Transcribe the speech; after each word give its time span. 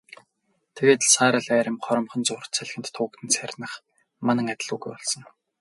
Тэгээд 0.75 1.01
л 1.07 1.11
саарал 1.15 1.47
арми 1.59 1.79
хоромхон 1.85 2.21
зуурт 2.27 2.51
салхинд 2.57 2.87
туугдан 2.95 3.29
сарних 3.35 3.73
манан 4.27 4.47
адил 4.53 4.69
үгүй 4.75 4.91
болсон. 4.93 5.21